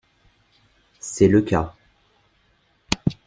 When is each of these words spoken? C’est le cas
C’est 0.99 1.27
le 1.27 1.43
cas 1.43 1.75